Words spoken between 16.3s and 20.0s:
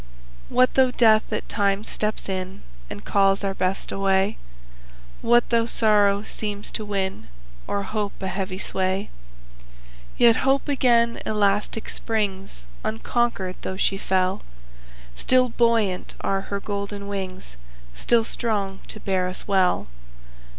her golden wings, Still strong to bear us well.